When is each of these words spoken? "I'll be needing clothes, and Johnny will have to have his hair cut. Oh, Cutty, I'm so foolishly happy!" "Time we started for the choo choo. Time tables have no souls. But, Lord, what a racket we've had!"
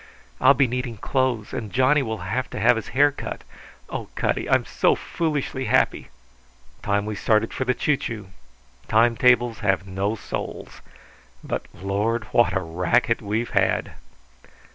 "I'll 0.39 0.55
be 0.55 0.65
needing 0.65 0.97
clothes, 0.97 1.53
and 1.53 1.71
Johnny 1.71 2.01
will 2.01 2.21
have 2.25 2.49
to 2.49 2.59
have 2.59 2.75
his 2.75 2.87
hair 2.97 3.11
cut. 3.11 3.43
Oh, 3.87 4.07
Cutty, 4.15 4.49
I'm 4.49 4.65
so 4.65 4.95
foolishly 4.95 5.65
happy!" 5.65 6.09
"Time 6.81 7.05
we 7.05 7.13
started 7.13 7.53
for 7.53 7.65
the 7.65 7.75
choo 7.75 7.97
choo. 7.97 8.29
Time 8.87 9.15
tables 9.15 9.59
have 9.59 9.85
no 9.85 10.15
souls. 10.15 10.81
But, 11.43 11.67
Lord, 11.71 12.23
what 12.31 12.53
a 12.53 12.61
racket 12.61 13.21
we've 13.21 13.51
had!" 13.51 13.93